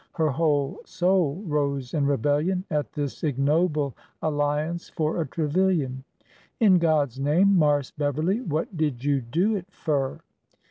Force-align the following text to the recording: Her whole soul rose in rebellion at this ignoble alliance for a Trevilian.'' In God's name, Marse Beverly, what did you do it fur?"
Her 0.13 0.29
whole 0.31 0.79
soul 0.83 1.43
rose 1.45 1.93
in 1.93 2.07
rebellion 2.07 2.63
at 2.71 2.91
this 2.91 3.23
ignoble 3.23 3.95
alliance 4.23 4.89
for 4.89 5.21
a 5.21 5.27
Trevilian.'' 5.27 6.03
In 6.59 6.79
God's 6.79 7.19
name, 7.19 7.55
Marse 7.55 7.91
Beverly, 7.91 8.41
what 8.41 8.75
did 8.75 9.03
you 9.03 9.21
do 9.21 9.55
it 9.55 9.71
fur?" 9.71 10.19